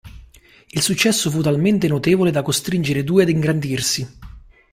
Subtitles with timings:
[0.71, 4.07] Il successo fu talmente notevole da costringere i due ad ingrandirsi.